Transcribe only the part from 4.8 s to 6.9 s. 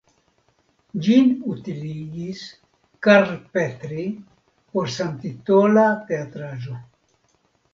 samtitola teatraĵo.